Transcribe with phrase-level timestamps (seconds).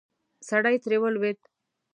[0.47, 1.39] سړی ترې ولوېد.